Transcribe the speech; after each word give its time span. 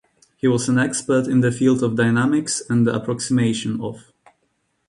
He 0.37 0.47
was 0.47 0.67
an 0.67 0.79
expert 0.79 1.27
in 1.27 1.41
the 1.41 1.51
field 1.51 1.83
of 1.83 1.95
dynamics 1.95 2.63
and 2.67 2.87
the 2.87 2.95
approximation 2.95 3.79
of. 3.81 4.11